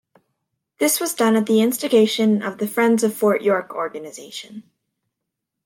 This 0.79 0.99
was 0.99 1.13
done 1.13 1.35
at 1.35 1.45
the 1.45 1.61
instigation 1.61 2.41
of 2.41 2.57
the 2.57 2.65
"Friends 2.67 3.03
of 3.03 3.13
Fort 3.13 3.43
York" 3.43 3.69
organization. 3.75 4.63